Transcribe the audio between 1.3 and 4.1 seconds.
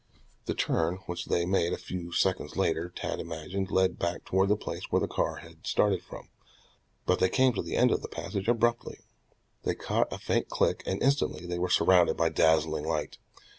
made a few seconds later, Tad imagined, led